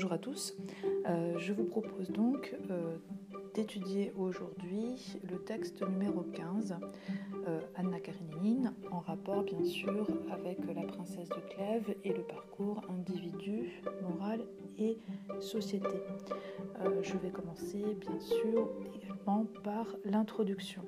[0.00, 0.56] bonjour à tous.
[1.10, 2.96] Euh, je vous propose donc euh,
[3.52, 6.76] d'étudier aujourd'hui le texte numéro 15,
[7.46, 12.80] euh, Anna Karenine, en rapport bien sûr avec la princesse de Clèves et le parcours
[12.88, 14.40] individu, moral
[14.78, 14.96] et
[15.38, 16.00] société.
[17.02, 20.80] je vais commencer bien sûr également par l'introduction.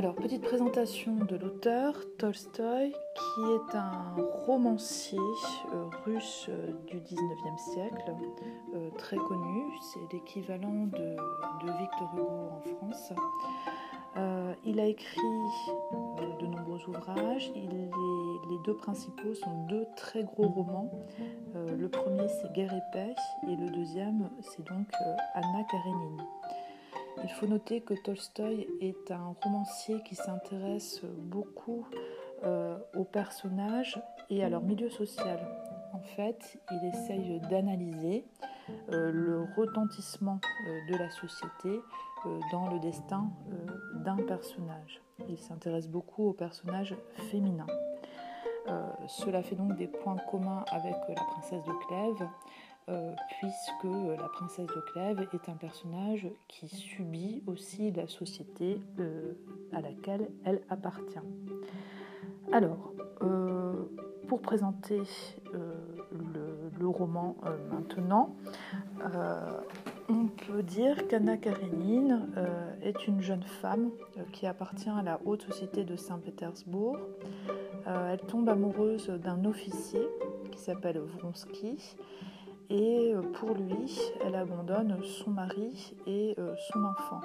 [0.00, 5.18] Alors, petite présentation de l'auteur, Tolstoï, qui est un romancier
[5.74, 8.14] euh, russe euh, du 19e siècle,
[8.74, 9.62] euh, très connu.
[9.92, 11.16] C'est l'équivalent de,
[11.78, 13.12] Victor Hugo en France.
[14.64, 15.20] il a écrit
[16.40, 17.52] de nombreux ouvrages.
[17.54, 20.90] les deux principaux sont deux très gros romans.
[21.54, 23.14] le premier, c'est Guerre et paix,
[23.48, 24.88] et le deuxième, c'est donc
[25.34, 26.24] Anna Karenine.
[27.22, 31.86] Il faut noter que Tolstoï est un romancier qui s'intéresse beaucoup
[32.42, 35.38] euh, aux personnages et à leur milieu social.
[35.92, 38.24] En fait, il essaye d'analyser
[38.92, 41.80] euh, le retentissement euh, de la société
[42.52, 43.30] dans le destin
[43.94, 45.02] d'un personnage.
[45.28, 46.94] Il s'intéresse beaucoup aux personnages
[47.30, 47.66] féminins.
[49.08, 52.28] cela fait donc des points communs avec la princesse de Clèves,
[52.88, 53.84] euh, puisque
[54.18, 59.34] la princesse de Clèves est un personnage qui subit aussi la société euh,
[59.72, 61.20] à laquelle elle appartient.
[62.52, 63.74] Alors, euh,
[64.26, 65.02] pour présenter
[65.52, 67.36] le, roman
[67.70, 68.34] maintenant,
[70.08, 72.26] on peut dire qu'Anna Karenine
[72.82, 73.90] est une jeune femme
[74.32, 76.98] qui appartient à la haute société de Saint-Pétersbourg.
[77.86, 80.02] elle tombe amoureuse d'un officier
[80.50, 81.96] qui s'appelle Vronsky
[82.70, 87.20] et euh, pour lui, elle abandonne son mari et euh, son enfant.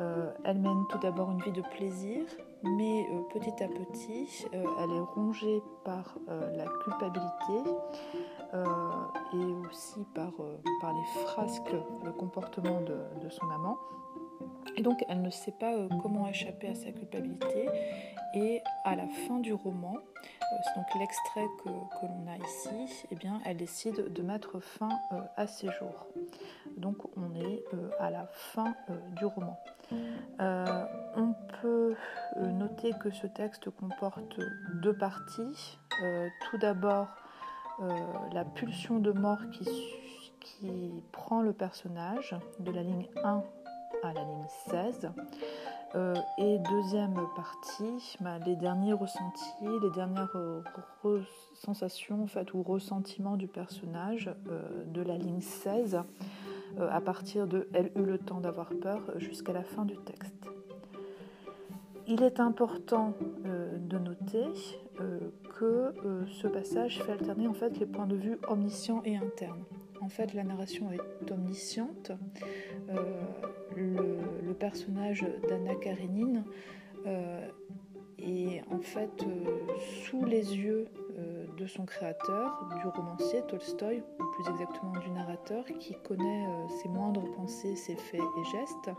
[0.00, 2.24] Euh, elle mène tout d'abord une vie de plaisir,
[2.62, 7.70] mais petit à petit, elle est rongée par la culpabilité
[8.54, 10.32] et aussi par,
[10.80, 13.76] par les frasques, le comportement de, son amant.
[14.76, 15.72] Et donc, elle ne sait pas
[16.02, 17.68] comment échapper à sa culpabilité.
[18.34, 23.14] Et à la fin du roman, euh, c'est donc l'extrait que, l'on a ici, eh
[23.14, 26.08] bien, elle décide de mettre fin euh, à ses jours.
[26.76, 28.74] Donc on est euh, à la fin
[29.16, 29.56] du roman.
[30.40, 31.94] on peut
[32.40, 34.40] noter que ce texte comporte
[34.82, 35.78] deux parties.
[36.50, 37.06] tout d'abord,
[38.32, 39.68] la pulsion de mort qui,
[40.40, 43.44] qui prend le personnage de la ligne 1
[44.02, 45.10] à la ligne 16.
[45.94, 50.60] Euh, et deuxième partie, bah, les derniers ressentis, les dernières euh,
[51.54, 56.00] sensations en fait, ou ressentiments du personnage euh, de la ligne 16
[56.90, 60.34] à partir de Elle eut le temps d'avoir peur jusqu'à la fin du texte.
[62.08, 63.12] Il est important
[63.44, 64.44] de noter
[65.56, 65.94] que
[66.26, 69.62] ce passage fait alterner en fait les points de vue omniscients et internes.
[70.04, 72.12] En fait, la narration est omnisciente
[73.76, 76.44] le, personnage d'Anna Karenine
[77.06, 77.48] euh,
[78.18, 79.66] est en fait euh,
[80.04, 80.86] sous les yeux
[81.18, 86.46] euh, de son créateur, du romancier Tolstoï, ou plus exactement du narrateur, qui connaît
[86.80, 88.90] ses moindres pensées, ses faits et gestes.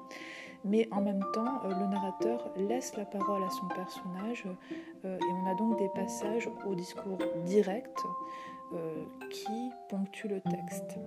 [0.65, 4.45] Mais en même temps, le narrateur laisse la parole à son personnage
[5.03, 8.03] et on a donc des passages au discours direct
[9.29, 10.97] qui ponctuent le texte.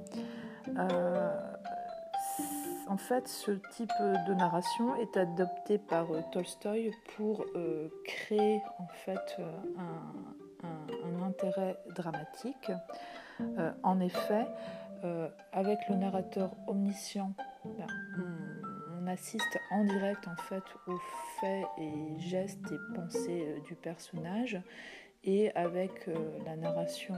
[2.88, 3.92] En fait, ce type
[4.26, 9.52] de narration est adopté par euh, Tolstoï pour euh, créer en fait euh,
[10.64, 12.72] un, intérêt dramatique.
[13.82, 14.46] en effet,
[15.52, 17.86] avec le narrateur omniscient, ben,
[18.98, 20.98] on, assiste en direct en fait aux
[21.40, 24.60] faits et gestes et pensées du personnage,
[25.28, 26.08] et avec
[26.44, 27.14] la narration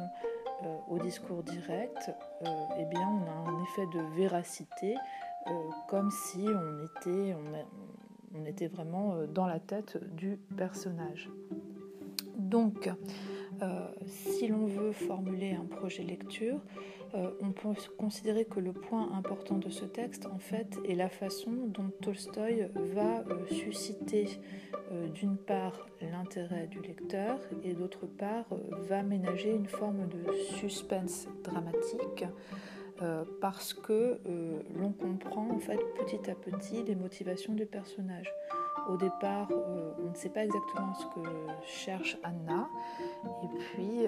[0.91, 2.11] au discours direct,
[2.43, 4.97] eh bien, on a un effet de véracité
[5.47, 5.51] euh,
[5.89, 7.35] comme si on était,
[8.35, 11.31] on, était vraiment euh, dans la tête du personnage.
[12.37, 12.91] Donc,
[13.63, 16.61] euh, si l'on veut formuler un projet lecture,
[17.41, 17.69] on peut
[17.99, 22.69] considérer que le point important de ce texte, en fait, est la façon dont Tolstoï
[22.75, 24.29] va susciter
[25.15, 28.47] d'une part l'intérêt du lecteur et d'autre part
[28.89, 32.25] va ménager une forme de suspense dramatique
[33.03, 38.31] euh, parce que euh, l'on comprend en fait petit à petit les motivations du personnage.
[38.91, 41.21] Au départ, euh, on ne sait pas exactement ce que
[41.65, 42.69] cherche Anna,
[43.45, 44.07] et puis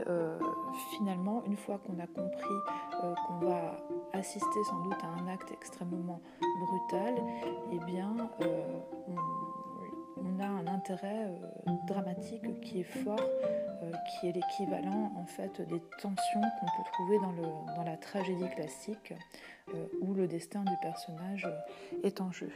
[0.96, 2.58] finalement, une fois qu'on a compris
[3.00, 3.76] qu'on va
[4.12, 7.14] assister sans doute à un acte extrêmement brutal,
[7.70, 8.12] eh bien,
[10.17, 11.31] on, a un intérêt
[11.87, 13.20] dramatique qui est fort,
[14.20, 17.19] qui est l'équivalent en fait des tensions qu'on peut trouver
[17.76, 19.14] dans la tragédie classique,
[20.00, 21.49] où le destin du personnage
[22.02, 22.50] est en jeu.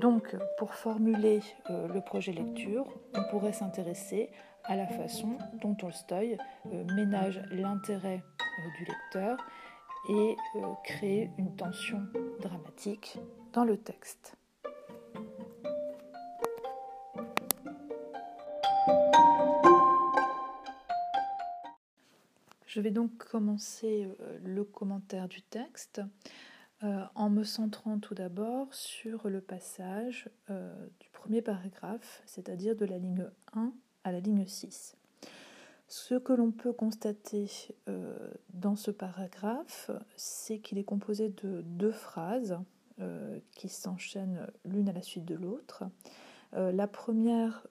[0.00, 4.30] Donc, pour formuler le projet lecture, on pourrait s'intéresser
[4.64, 6.36] à la façon dont Tolstoï
[6.94, 8.22] ménage l'intérêt
[8.78, 9.38] du lecteur
[10.08, 12.06] et euh, créer une tension
[12.40, 13.18] dramatique
[13.52, 14.36] dans le texte.
[22.66, 26.02] Je vais donc commencer euh, le commentaire du texte
[26.84, 30.28] euh, en me centrant tout d'abord sur le passage
[31.00, 33.72] du premier paragraphe, c'est-à-dire de la ligne 1
[34.04, 34.96] à la ligne 6.
[35.88, 37.50] Ce que l'on peut constater
[37.88, 38.16] euh,
[38.52, 42.58] dans ce paragraphe, c'est qu'il est composé de deux phrases
[43.00, 45.84] euh, qui s'enchaînent l'une à la suite de l'autre.
[46.54, 47.66] Euh, la première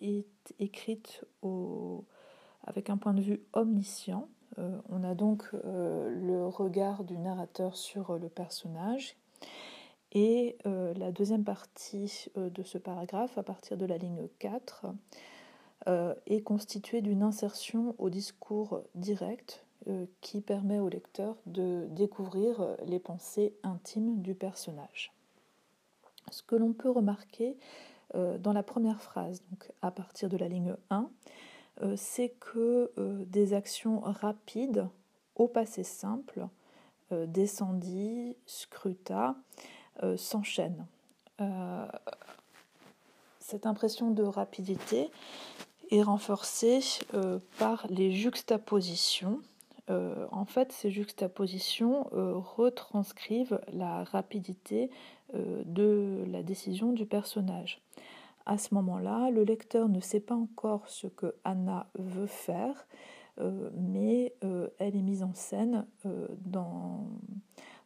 [0.00, 1.24] est écrite
[2.64, 4.28] avec un point de vue omniscient.
[4.56, 9.16] On a donc le regard du narrateur sur le personnage.
[10.12, 14.86] Et la deuxième partie de ce paragraphe, à partir de la ligne 4,
[15.88, 22.60] euh, est constitué d'une insertion au discours direct euh, qui permet au lecteur de découvrir
[22.60, 25.12] euh, les pensées intimes du personnage.
[26.30, 27.56] Ce que l'on peut remarquer
[28.40, 31.08] dans la première phrase, donc à partir de la ligne 1,
[31.96, 32.92] c'est que
[33.26, 34.86] des actions rapides
[35.36, 36.46] au passé simple,
[37.10, 39.34] descendit, scruta,
[40.16, 40.86] s'enchaînent.
[43.40, 45.10] cette impression de rapidité
[45.92, 46.80] est renforcée
[47.14, 49.40] euh, par les juxtapositions.
[49.90, 54.90] Euh, en fait, ces juxtapositions euh, retranscrivent la rapidité
[55.34, 57.80] de la décision du personnage.
[58.46, 62.86] À ce moment-là, le lecteur ne sait pas encore ce que Anna veut faire,
[63.74, 64.34] mais
[64.78, 65.86] elle est mise en scène
[66.44, 67.06] dans,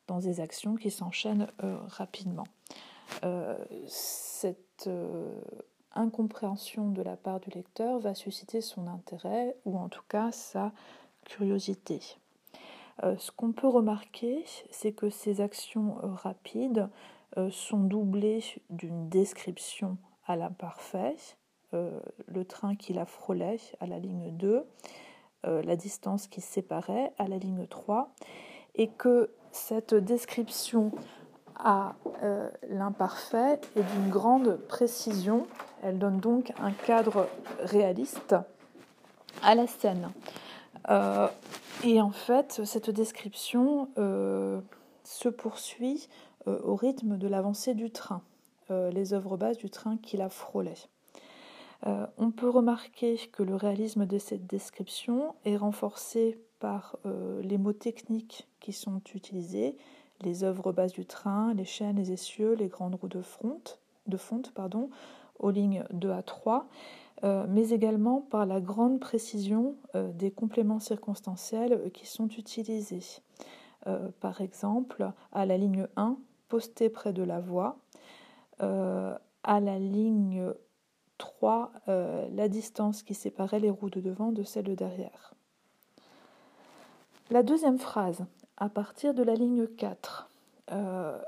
[0.06, 1.48] dans des actions qui s'enchaînent
[1.88, 2.46] rapidement.
[3.86, 4.88] cette
[5.96, 10.72] incompréhension de la part du lecteur va susciter son intérêt ou en tout cas sa
[11.24, 12.00] curiosité.
[13.02, 16.88] Euh, ce qu'on peut remarquer, c'est que ces actions euh, rapides
[17.36, 21.16] euh, sont doublées d'une description à l'imparfait,
[21.72, 24.64] le train qui la frôlait à la ligne 2,
[25.44, 28.14] la distance qui séparait à la ligne 3,
[28.76, 30.92] et que cette description
[31.58, 35.46] à euh, l'imparfait et d'une grande précision.
[35.82, 37.28] Elle donne donc un cadre
[37.60, 38.34] réaliste
[39.42, 40.10] à la scène.
[40.90, 41.28] Euh,
[41.84, 44.60] et en fait, cette description euh,
[45.04, 46.08] se poursuit
[46.46, 48.22] au rythme de l'avancée du train,
[48.70, 50.88] les œuvres basses du train qui la frôlait.
[51.84, 56.96] on peut remarquer que le réalisme de cette description est renforcé par
[57.42, 59.76] les mots techniques qui sont utilisés,
[60.22, 64.16] les œuvres basses du train, les chaînes, les essieux, les grandes roues de, fonte, de
[64.16, 64.90] fonte pardon,
[65.38, 66.66] aux lignes 2 à 3,
[67.24, 73.22] euh, mais également par la grande précision euh, des compléments circonstanciels euh, qui sont utilisés.
[74.20, 76.16] par exemple, à la ligne 1,
[76.48, 77.78] posté près de la voie,
[78.58, 80.52] à la ligne
[81.18, 85.34] 3, la distance qui séparait les roues de devant de celles de derrière.
[87.30, 88.24] La deuxième phrase,
[88.56, 90.30] à partir de la ligne 4
[90.70, 91.18] euh,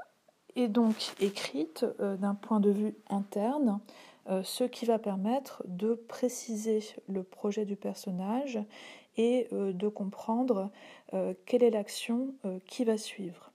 [0.55, 3.81] est donc écrite euh, d'un point de vue interne,
[4.29, 8.61] euh, ce qui va permettre de préciser le projet du personnage
[9.17, 10.71] et de comprendre
[11.45, 12.35] quelle est l'action
[12.69, 13.51] qui va suivre.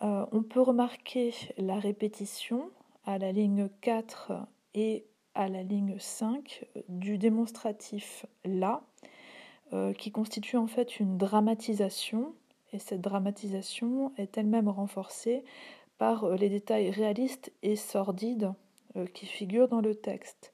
[0.00, 2.70] on peut remarquer la répétition
[3.04, 4.32] à la ligne 4
[4.74, 8.82] et à la ligne 5 du démonstratif là,
[9.98, 12.34] qui constitue en fait une dramatisation
[12.72, 15.44] et cette dramatisation est elle-même renforcée
[15.98, 18.52] par euh, les détails réalistes et sordides
[18.96, 20.52] euh, qui figurent dans le texte.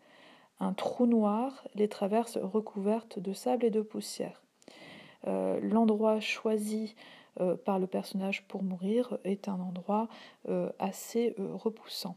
[0.59, 4.43] Un trou noir, les traverses recouvertes de sable et de poussière.
[5.26, 6.95] Euh, l'endroit choisi
[7.67, 10.09] par le personnage pour mourir est un endroit
[10.79, 12.17] assez repoussant.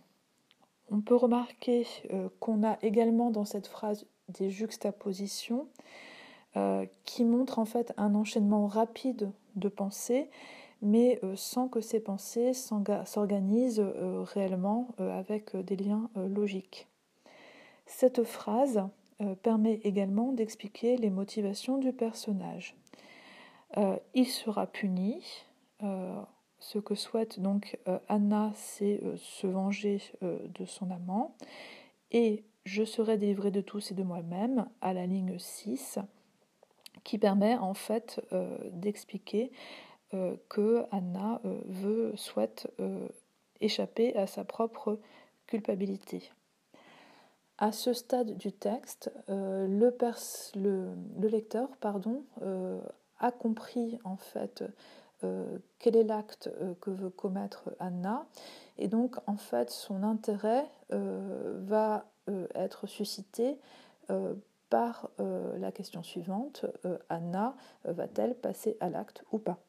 [0.91, 1.85] On peut remarquer
[2.39, 5.67] qu'on a également dans cette phrase des juxtapositions
[7.05, 10.29] qui montrent en fait un enchaînement rapide de pensées,
[10.81, 16.87] mais euh, sans que ces pensées s'organisent euh, réellement euh, avec des liens logiques.
[17.85, 18.87] Cette phrase
[19.41, 22.77] permet également d'expliquer les motivations du personnage.
[24.13, 25.21] il sera puni.
[26.59, 31.35] Ce que souhaite donc Anna, c'est se venger de son amant.
[32.11, 35.99] et je serai délivré de tous et de moi-même à la ligne 6
[37.03, 38.21] qui permet en fait
[38.71, 39.51] d'expliquer
[40.49, 42.67] que Anna veut, souhaite
[43.61, 44.99] échapper à sa propre
[45.47, 46.31] culpabilité.
[47.57, 49.67] À ce stade du texte, euh,
[50.55, 52.79] le, lecteur pardon, euh,
[53.19, 54.67] a compris en fait euh,
[55.79, 56.49] quel est l'acte
[56.81, 58.25] que veut commettre Anna
[58.77, 62.05] et donc en fait son intérêt va
[62.55, 63.57] être suscité
[64.69, 66.65] par la question suivante
[67.09, 69.59] Anna va-t-elle passer à l'acte ou pas?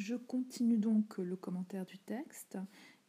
[0.00, 2.56] Je continue donc le commentaire du texte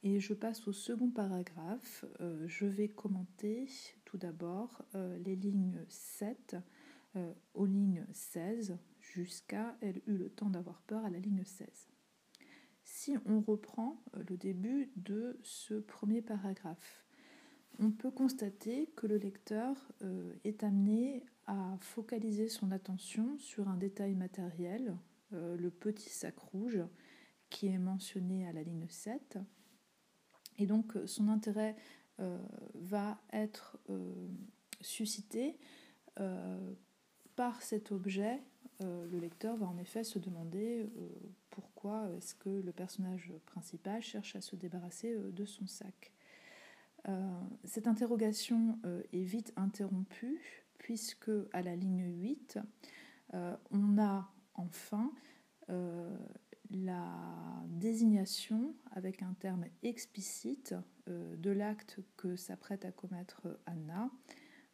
[0.03, 2.03] et je passe au second paragraphe.
[2.19, 3.65] Euh, je vais commenter
[4.03, 6.57] tout d'abord euh, les lignes 7
[7.15, 11.68] euh, aux lignes 16 jusqu'à elle eut le temps d'avoir peur à la ligne 16.
[12.84, 17.06] Si on reprend le début de ce premier paragraphe,
[17.80, 19.75] on peut constater que le lecteur
[20.44, 24.98] est amené à focaliser son attention sur un détail matériel
[25.34, 26.82] euh, le petit sac rouge
[27.50, 29.38] qui est mentionné à la ligne 7.
[30.58, 31.75] Et donc son intérêt
[32.20, 32.38] euh,
[32.74, 34.27] va être euh,
[34.82, 35.58] suscité
[37.41, 38.39] par cet objet.
[38.81, 40.88] le lecteur va en effet se demander
[41.50, 46.13] pourquoi est-ce que le personnage principal cherche à se débarrasser de son sac.
[47.63, 48.77] cette interrogation
[49.12, 50.39] est vite interrompue
[50.77, 52.60] puisque à la ligne 8,
[53.33, 55.12] on a enfin
[55.71, 56.15] euh,
[56.69, 57.12] la
[57.69, 60.75] désignation avec un terme explicite
[61.10, 64.12] euh, de l'acte que s'apprête à commettre Anna,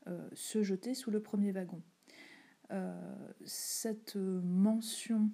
[0.07, 1.81] euh, se jeter sous le premier wagon.
[3.45, 5.29] Cette mention,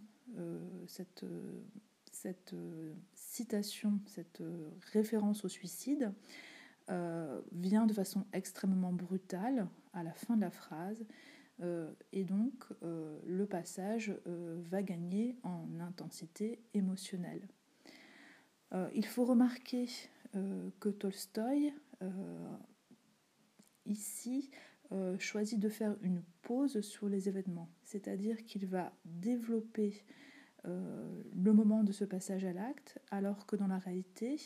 [0.88, 1.26] cette,
[2.12, 2.56] cette
[3.16, 4.44] citation, cette
[4.92, 6.14] référence au suicide
[7.52, 11.06] vient de façon extrêmement brutale à la fin de la phrase
[11.62, 17.48] euh, et donc, euh, le passage euh, va gagner en intensité émotionnelle.
[18.96, 19.88] il faut remarquer
[20.80, 21.72] que Tolstoï,
[23.86, 24.50] ici,
[25.20, 30.04] choisit de faire une pause sur les événements, c'est-à-dire qu'il va développer
[30.66, 34.38] le moment de ce passage à l'acte, alors que dans la réalité,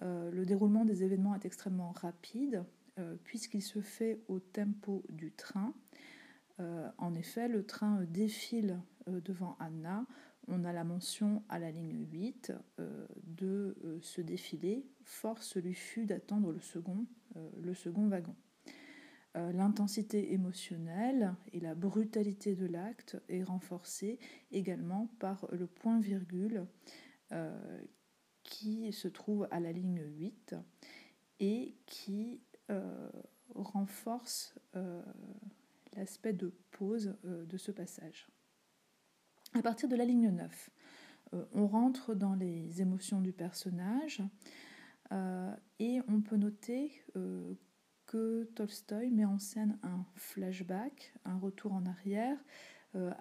[0.00, 2.64] le déroulement des événements est extrêmement rapide,
[3.24, 5.74] puisqu'il se fait au tempo du train,
[6.60, 10.06] euh, en effet, le train défile euh, devant Anna.
[10.48, 14.84] On a la mention à la ligne 8 euh, de ce défilé.
[15.04, 16.60] Force lui fut d'attendre le
[17.74, 18.34] second wagon.
[19.34, 24.18] L'intensité émotionnelle et la brutalité de l'acte est renforcée
[24.50, 26.66] également par le point-virgule
[28.42, 30.56] qui se trouve à la ligne 8
[31.38, 32.40] et qui
[33.54, 34.58] renforce
[35.96, 38.28] l'aspect de pause euh, de ce passage.
[39.54, 40.70] À partir de la ligne 9,
[41.34, 44.22] euh, on rentre dans les émotions du personnage
[45.12, 47.02] euh, et on peut noter
[48.10, 52.36] que Tolstoï met en scène un flashback, un retour en arrière,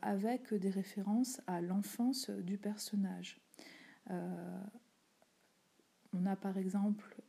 [0.01, 3.39] avec des références à l'enfance du personnage.
[4.09, 4.65] on
[6.25, 7.21] a par exemple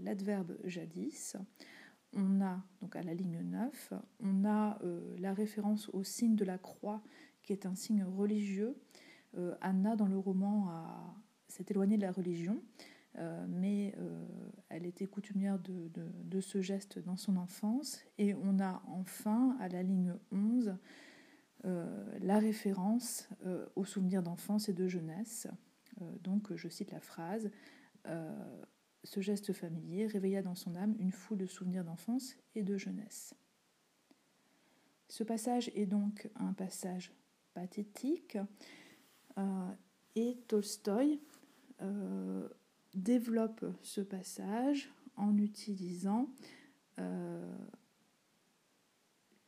[0.00, 1.36] l'adverbe jadis,
[2.14, 6.46] on a, donc à la ligne 9, on a euh, la référence au signe de
[6.46, 7.02] la croix,
[7.42, 8.74] qui est un signe religieux.
[9.36, 10.72] Euh, Anna, dans le roman,
[11.48, 12.62] s'est éloignée de la religion,
[13.18, 13.94] euh, mais
[14.68, 18.00] elle était coutumière de, ce geste dans son enfance.
[18.18, 20.76] Et on a enfin, à la ligne 11,
[21.64, 23.28] la référence
[23.74, 25.48] aux souvenirs d'enfance et de jeunesse.
[26.22, 27.50] donc, je cite la phrase
[29.04, 33.34] ce geste familier réveilla dans son âme une foule de souvenirs d'enfance et de jeunesse.
[35.08, 37.12] Ce passage est donc un passage
[37.54, 38.36] pathétique
[39.38, 39.72] euh,
[40.14, 41.20] et Tolstoï
[41.80, 42.48] euh,
[42.94, 46.28] développe ce passage en utilisant
[46.98, 47.56] euh,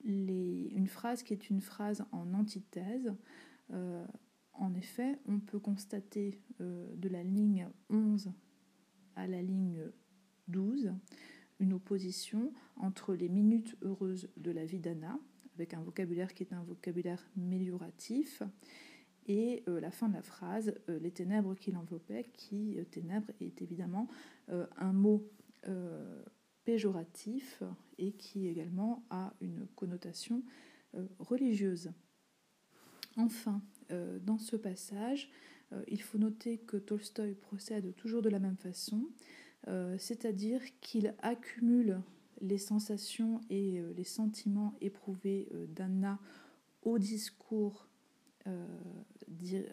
[0.05, 3.15] une phrase qui est une phrase en antithèse.
[4.55, 8.33] en effet, on peut constater de la ligne 11
[9.15, 9.91] à la ligne
[10.49, 10.95] 12
[11.61, 15.19] une opposition entre les minutes heureuses de la vie d'Anna,
[15.55, 18.43] avec un vocabulaire qui est un vocabulaire mélioratif,
[19.27, 23.31] et euh, la fin de la phrase, euh, les ténèbres qui l'enveloppaient, qui, euh, ténèbres,
[23.41, 24.09] est évidemment
[24.79, 25.31] un mot
[26.65, 27.63] péjoratif
[27.99, 30.43] et qui également a une connotation
[31.21, 31.93] religieuse.
[33.17, 33.63] Enfin,
[34.23, 35.31] dans ce passage,
[35.87, 39.09] il faut noter que Tolstoï procède toujours de la même façon,
[39.99, 42.01] c'est-à-dire qu'il accumule
[42.41, 46.19] les sensations et les sentiments éprouvés d'Anna
[46.83, 47.90] au discours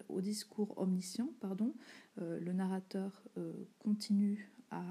[0.10, 1.74] au discours omniscient, pardon,
[2.18, 3.24] le narrateur
[3.80, 4.84] continue à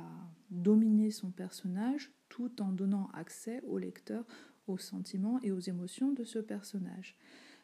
[0.51, 4.25] dominer son personnage tout en donnant accès au lecteur
[4.67, 7.17] aux sentiments et aux émotions de ce personnage.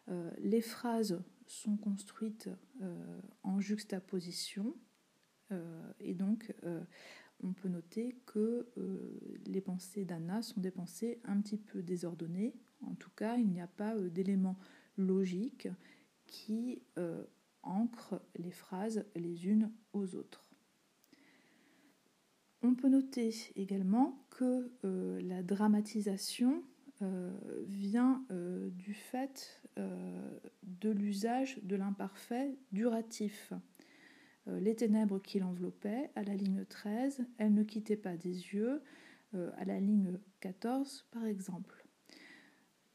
[0.09, 2.49] Euh, les phrases sont construites
[2.81, 4.75] euh, en juxtaposition
[5.51, 6.55] euh, et donc
[7.45, 8.69] on peut noter que
[9.47, 12.55] les pensées d'Anna sont des pensées un petit peu désordonnées.
[12.83, 14.59] En tout cas, il n'y a pas d'éléments
[14.97, 15.67] logiques
[16.33, 16.83] qui
[17.63, 20.51] ancrent les phrases les unes aux autres.
[22.63, 24.71] On peut noter également que
[25.21, 26.65] la dramatisation
[27.03, 27.31] euh,
[27.67, 33.53] vient euh, du fait euh, de l'usage de l'imparfait duratif.
[34.47, 38.83] les ténèbres qui l'enveloppaient, à la ligne 13, elles ne quittaient pas des yeux,
[39.35, 41.87] à la ligne 14 par exemple.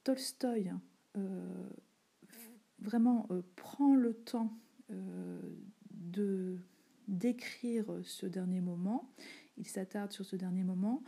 [0.03, 0.71] Tolstoï
[2.79, 4.57] vraiment prend le temps
[4.89, 6.59] de
[7.07, 9.13] décrire ce dernier moment,
[9.57, 11.03] il s'attarde sur ce dernier moment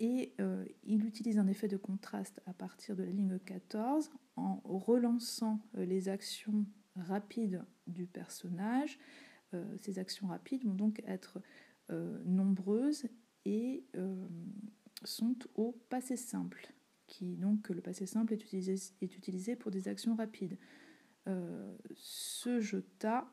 [0.00, 4.60] et euh, il utilise un effet de contraste à partir de la ligne 14 en
[4.64, 6.64] relançant euh, les actions
[6.96, 8.98] rapides du personnage.
[9.52, 11.40] Euh, ces actions rapides vont donc être
[12.24, 13.08] nombreuses
[13.44, 13.84] et
[15.02, 16.72] sont au passé simple.
[17.08, 20.56] Qui, donc le passé simple est utilisé pour des actions rapides.
[21.94, 23.26] Se jeta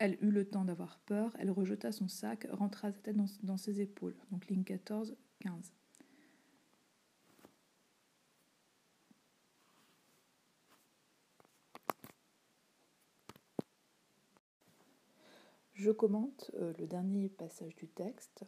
[0.00, 3.82] elle eut le temps d'avoir peur, elle rejeta son sac, rentra sa tête dans, ses
[3.82, 4.16] épaules.
[4.30, 5.74] Donc ligne 14, 15.
[15.74, 18.46] Je commente euh, le dernier passage du texte,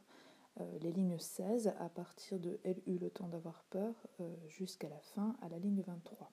[0.59, 4.89] euh, les lignes 16 à partir de Elle eut le temps d'avoir peur euh, jusqu'à
[4.89, 6.33] la fin à la ligne 23.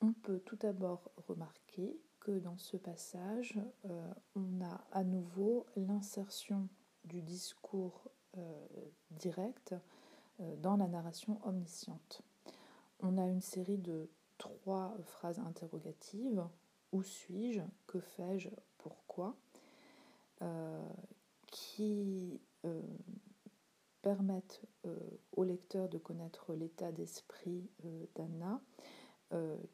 [0.00, 1.98] On peut tout d'abord remarquer
[2.36, 6.68] dans ce passage, euh, on a à nouveau l'insertion
[7.04, 8.66] du discours euh,
[9.10, 9.74] direct
[10.40, 12.22] euh, dans la narration omnisciente.
[13.00, 16.44] On a une série de trois phrases interrogatives.
[16.92, 17.60] Où suis-je?
[17.86, 18.48] Que fais-je?
[18.78, 19.36] Pourquoi?
[21.48, 22.40] Qui
[24.02, 24.62] permettent
[25.32, 27.68] au lecteur de connaître l'état d'esprit
[28.14, 28.60] d'Anna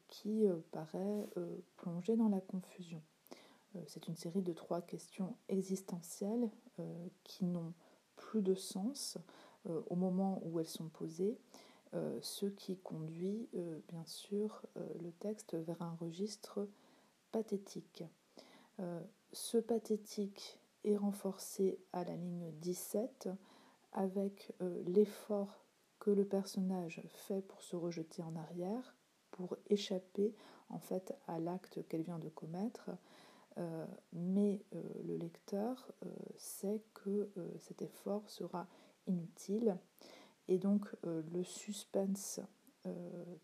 [0.07, 3.01] qui euh, paraît euh, plongé dans la confusion.
[3.87, 6.49] C'est une série de trois questions existentielles
[7.25, 7.73] qui n'ont
[8.15, 9.17] plus de sens
[9.65, 11.37] au moment où elles sont posées,
[12.21, 13.49] ce qui conduit
[13.89, 16.69] bien sûr le texte vers un registre
[17.33, 18.05] pathétique.
[19.33, 23.27] ce pathétique est renforcé à la ligne 17
[23.91, 24.53] avec
[24.85, 25.65] l'effort
[25.99, 28.95] que le personnage fait pour se rejeter en arrière,
[29.35, 30.33] pour échapper
[30.69, 32.89] en fait à l'acte qu'elle vient de commettre.
[33.57, 38.67] Euh, mais euh, le lecteur euh, sait que cet effort sera
[39.07, 39.77] inutile
[40.47, 42.39] et donc le suspense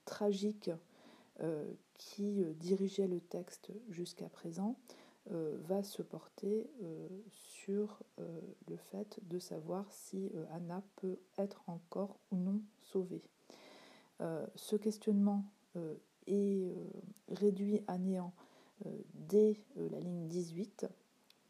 [0.05, 0.71] tragique
[1.95, 4.75] qui dirigeait le texte jusqu'à présent
[5.29, 6.69] va se porter
[7.29, 13.23] sur le fait de savoir si Anna peut être encore ou non sauvée.
[14.55, 15.45] ce questionnement
[15.77, 15.95] euh,
[16.27, 16.75] est euh,
[17.29, 18.33] réduit à néant
[18.85, 20.87] euh, dès la ligne 18,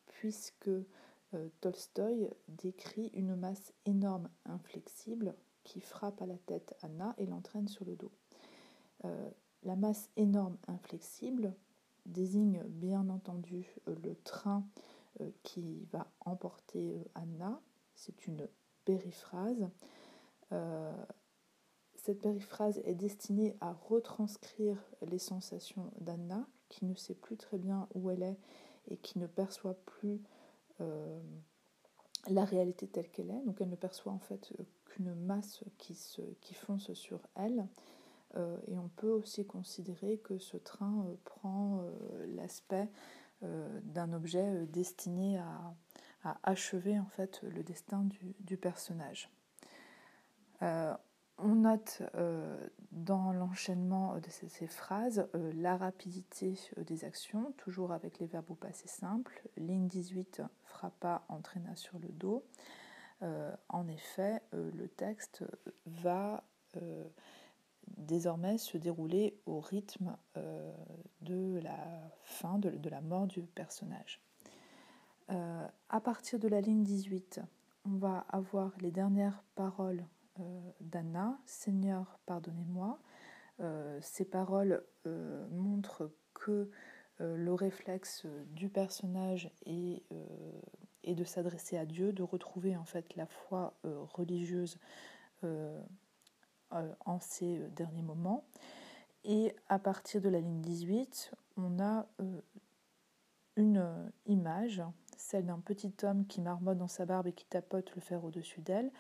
[0.06, 0.70] puisque
[1.62, 7.86] Tolstoï décrit une masse énorme, inflexible, qui frappe à la tête Anna et l'entraîne sur
[7.86, 8.12] le dos.
[9.64, 11.54] la masse énorme, inflexible
[12.06, 14.66] désigne bien entendu le train
[15.44, 17.62] qui va emporter Anna.
[17.96, 18.48] C'est une
[18.84, 19.70] périphrase.
[22.02, 27.88] Cette périphrase est destinée à retranscrire les sensations d'Anna, qui ne sait plus très bien
[27.94, 28.40] où elle est
[28.88, 30.20] et qui ne perçoit plus
[30.80, 31.22] euh,
[32.28, 33.46] la réalité telle qu'elle est.
[33.46, 34.52] Donc elle ne perçoit en fait
[34.86, 37.68] qu'une masse qui, se, qui fonce sur elle.
[38.36, 41.84] Euh, et on peut aussi considérer que ce train euh, prend
[42.36, 42.90] l'aspect
[43.42, 45.76] d'un objet destiné à,
[46.24, 49.32] à, achever en fait le destin du, du personnage.
[51.44, 52.56] On note euh,
[52.92, 58.52] dans l'enchaînement de ces, phrases euh, la rapidité euh, des actions, toujours avec les verbes
[58.52, 59.42] au passé simple.
[59.58, 62.44] Ligne 18, frappa, entraîna sur le dos.
[63.70, 65.44] en effet, le texte
[65.86, 66.44] va
[67.98, 70.18] désormais se dérouler au rythme
[71.22, 71.78] de la
[72.24, 74.22] fin, de, la mort du personnage.
[75.28, 77.42] à partir de la ligne 18,
[77.86, 80.04] on va avoir les dernières paroles
[80.80, 83.00] d'Anna, Seigneur, pardonnez-moi.
[84.02, 84.84] ces paroles
[85.52, 86.70] montrent que
[87.20, 88.26] le réflexe
[88.56, 90.04] du personnage est
[91.16, 94.78] de s'adresser à Dieu, de retrouver en fait la foi euh, religieuse
[95.44, 95.82] euh,
[96.74, 98.46] euh, en ces derniers moments.
[99.24, 102.08] Et à partir de la ligne 18, on a
[103.56, 104.82] une image,
[105.16, 108.62] celle d'un petit homme qui marmotte dans sa barbe et qui tapote le fer au-dessus
[108.62, 108.92] d'elle,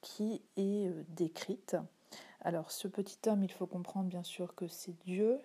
[0.00, 1.76] qui est décrite.
[2.40, 5.40] Alors ce petit homme, il faut comprendre bien sûr que c'est Dieu,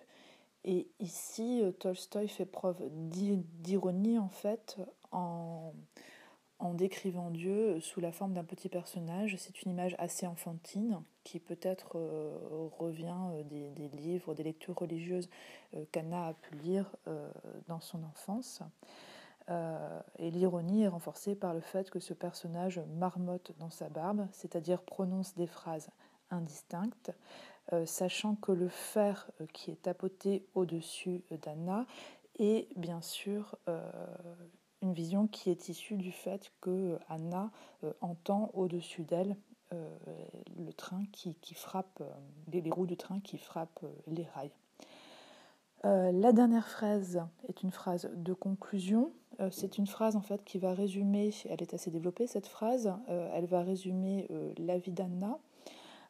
[0.64, 4.78] et ici, Tolstoï fait preuve d'ironie en fait
[5.12, 5.72] en,
[6.72, 9.36] décrivant Dieu sous la forme d'un petit personnage.
[9.36, 12.36] C'est une image assez enfantine qui peut-être euh,
[12.78, 15.28] revient euh, des, livres, des lectures religieuses
[15.74, 16.90] euh, qu'Anna a pu lire
[17.68, 18.62] dans son enfance.
[19.48, 24.82] Et l'ironie est renforcée par le fait que ce personnage marmotte dans sa barbe, c'est-à-dire
[24.82, 25.90] prononce des phrases
[26.30, 27.12] indistinctes,
[27.84, 31.86] sachant que le fer qui est tapoté au-dessus d'Anna
[32.38, 33.56] est bien sûr
[34.84, 37.50] une vision qui est issue du fait que Anna
[37.82, 39.36] euh, entend au-dessus d'elle
[39.72, 39.88] euh,
[40.58, 42.12] le train qui, frappe, euh,
[42.52, 44.52] les, roues du train qui frappent les rails.
[45.84, 49.12] La dernière phrase est une phrase de conclusion.
[49.50, 53.44] c'est une phrase en fait qui va résumer, elle est assez développée cette phrase, elle
[53.44, 55.38] va résumer la vie d'Anna.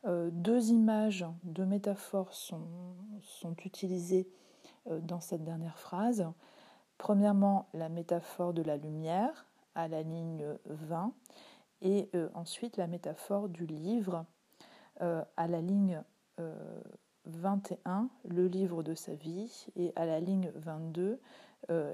[0.06, 2.68] deux images, deux métaphores sont,
[3.20, 4.28] sont utilisées
[4.86, 6.24] dans cette dernière phrase.
[6.98, 11.12] Premièrement, la métaphore de la lumière à la ligne 20
[11.82, 14.24] et euh, ensuite la métaphore du livre
[15.00, 16.02] euh, à la ligne
[17.26, 21.20] 21, euh, le livre de sa vie, et à la ligne 22,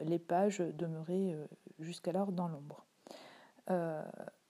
[0.02, 1.36] les pages demeurées
[1.78, 2.84] jusqu'alors dans l'ombre.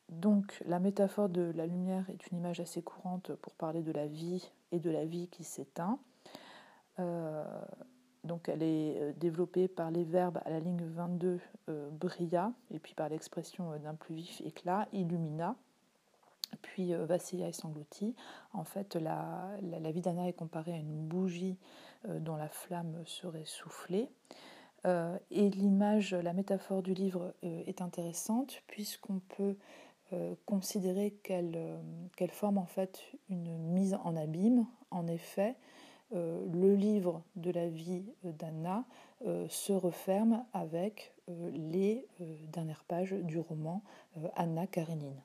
[0.09, 4.07] donc la métaphore de la lumière est une image assez courante pour parler de la
[4.07, 5.99] vie et de la vie qui s'éteint.
[8.25, 12.79] Donc elle est euh, développée par les verbes à la ligne 22 euh, brilla et
[12.79, 15.57] puis par l'expression euh, d'un plus vif éclat illumina
[16.63, 18.15] puis vacilla et s'engloutit.
[18.53, 21.57] En fait, la, la, vie d'Anna est comparée à une bougie
[22.09, 24.09] dont la flamme serait soufflée.
[24.85, 29.57] et l'image, la métaphore du livre est intéressante puisqu'on peut
[30.47, 34.67] considérer qu'elle forme en fait une mise en abîme.
[34.91, 35.57] En effet,
[36.13, 38.85] euh, le livre de la vie d'Anna
[39.27, 42.07] euh, se referme avec euh, les
[42.53, 43.83] dernières pages du roman
[44.35, 45.23] Anna Karenine.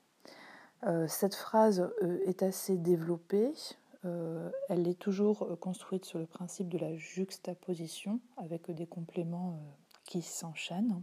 [1.07, 1.91] Cette phrase
[2.25, 3.53] est assez développée.
[4.03, 9.59] elle est toujours construite sur le principe de la juxtaposition avec des compléments
[10.03, 11.01] qui s'enchaînent.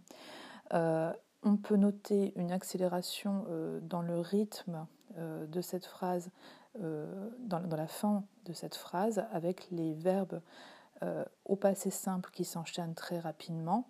[0.72, 3.44] on peut noter une accélération
[3.82, 4.86] dans le rythme
[5.18, 6.30] de cette phrase
[6.80, 10.40] euh, dans, la fin de cette phrase avec les verbes
[11.02, 13.86] euh, au passé simple qui s'enchaînent très rapidement.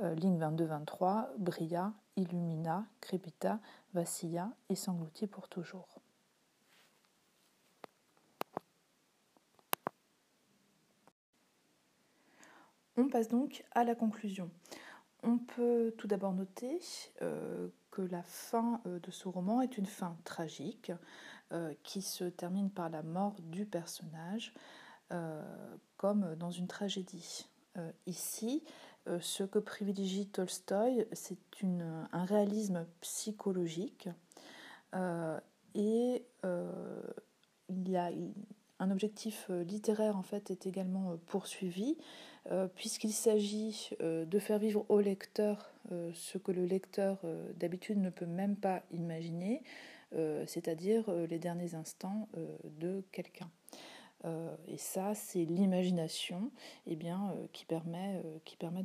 [0.00, 3.60] Euh, ligne 22-23, brilla, illumina, crépita,
[3.92, 6.00] vacilla et s'engloutit pour toujours.
[12.96, 14.50] On passe donc à la conclusion.
[15.22, 16.80] On peut tout d'abord noter
[17.18, 20.92] que la fin de ce roman est une fin tragique.
[21.54, 24.54] Euh, qui se termine par la mort du personnage,
[25.12, 25.40] euh,
[25.98, 27.46] comme dans une tragédie.
[27.76, 28.64] Euh, ici,
[29.20, 31.38] ce que privilégie Tolstoï, c'est
[32.12, 34.08] un réalisme psychologique
[35.74, 36.24] et
[37.68, 38.10] il y a
[38.78, 41.96] un objectif littéraire en fait est également poursuivi
[42.74, 47.18] puisqu'il s'agit de faire vivre au lecteur ce que le lecteur
[47.56, 49.62] d'habitude ne peut même pas imaginer,
[50.16, 52.46] euh, c'est-à-dire euh, les derniers instants euh,
[52.78, 53.50] de quelqu'un.
[54.68, 56.50] Et ça, c'est l'imagination
[56.86, 58.82] eh bien, qui permet, qui permet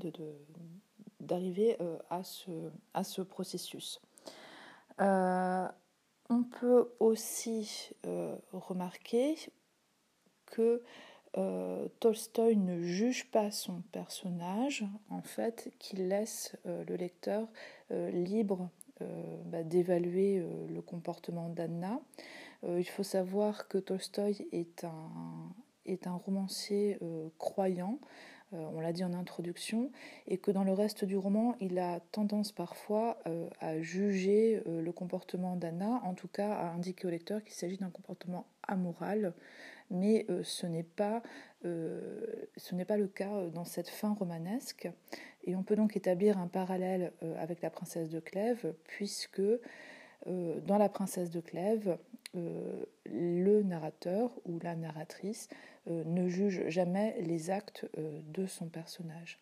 [1.20, 1.78] d'arriver
[2.10, 2.52] à, ce,
[2.94, 4.02] à ce processus.
[5.00, 7.92] on peut aussi
[8.52, 9.36] remarquer
[10.46, 10.84] que
[12.00, 17.48] Tolstoï ne juge pas son personnage, en fait, qu'il laisse le lecteur
[17.90, 18.70] libre
[19.02, 19.06] euh,
[19.46, 22.02] bah, d'évaluer euh, le comportement d'Anna.
[22.64, 25.54] Euh, il faut savoir que Tolstoï est un,
[25.86, 27.00] est un romancier
[27.38, 28.00] croyant.
[28.52, 29.92] on l'a dit en introduction,
[30.28, 33.20] et que dans le reste du roman, il a tendance parfois
[33.60, 37.90] à juger le comportement d'Anna, en tout cas à indiquer au lecteur qu'il s'agit d'un
[37.90, 39.34] comportement amoral,
[39.92, 41.22] mais ce n'est pas,
[41.64, 44.90] ce n'est pas le cas dans cette fin romanesque.
[45.46, 49.42] Et on peut donc établir un parallèle avec la princesse de Clèves, puisque
[50.26, 51.98] dans la princesse de Clèves,
[52.34, 55.48] le narrateur ou la narratrice
[55.88, 59.40] ne juge jamais les actes de son personnage.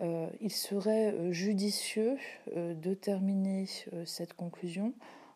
[0.00, 2.16] il serait judicieux
[2.54, 3.66] de terminer
[4.04, 4.92] cette conclusion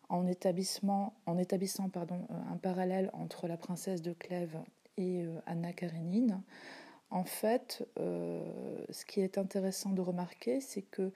[0.09, 0.25] en,
[1.25, 4.57] en établissant pardon, un parallèle entre la princesse de Clèves
[4.97, 6.41] et Anna Karénine.
[7.09, 11.11] En fait, ce qui est intéressant de remarquer, c'est que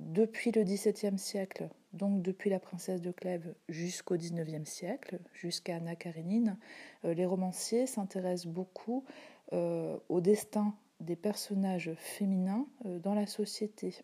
[0.00, 5.94] depuis le XVIIe siècle, donc depuis la princesse de Clèves jusqu'au XIXe siècle, jusqu'à Anna
[5.94, 6.56] Karénine,
[7.04, 9.04] euh, les romanciers s'intéressent beaucoup
[9.52, 13.94] euh, au destin des personnages féminins euh, dans la société.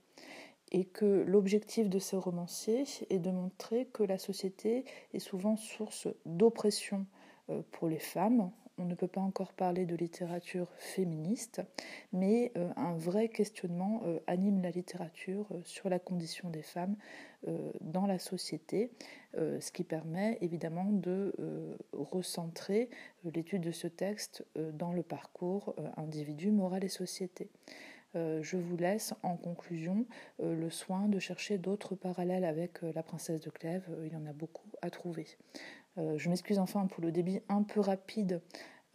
[0.73, 6.09] Et que l'objectif de ces romanciers est de montrer que la société est souvent source
[6.27, 7.07] d'oppression
[7.71, 11.63] pour les femmes, on ne peut pas encore parler de littérature féministe,
[12.13, 16.97] mais euh, un vrai questionnement euh, anime la littérature euh, sur la condition des femmes
[17.81, 18.91] dans la société,
[19.37, 21.33] ce qui permet évidemment de
[21.93, 22.91] recentrer
[23.23, 27.49] l'étude de ce texte dans le parcours individu, moral et société.
[28.15, 30.07] je vous laisse en conclusion
[30.43, 33.89] le soin de chercher d'autres parallèles avec la princesse de Clèves.
[34.05, 35.27] il y en a beaucoup à trouver.
[35.97, 38.41] Je m'excuse enfin pour le débit un peu rapide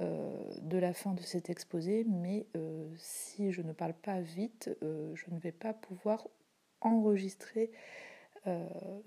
[0.02, 4.76] euh, de la fin de cet exposé, mais euh, si je ne parle pas vite,
[4.82, 6.28] euh, je ne vais pas pouvoir
[6.80, 7.72] enregistrer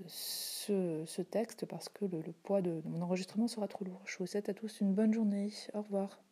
[0.07, 4.03] ce, texte parce que le, poids de mon enregistrement sera trop lourd.
[4.05, 5.51] Je vous souhaite à tous une bonne journée.
[5.73, 6.23] Au revoir.